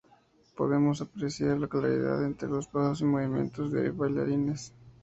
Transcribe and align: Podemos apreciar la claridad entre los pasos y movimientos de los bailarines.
Podemos 0.55 0.99
apreciar 1.01 1.59
la 1.59 1.67
claridad 1.67 2.25
entre 2.25 2.49
los 2.49 2.65
pasos 2.67 3.01
y 3.01 3.05
movimientos 3.05 3.71
de 3.71 3.89
los 3.89 3.97
bailarines. 3.97 4.73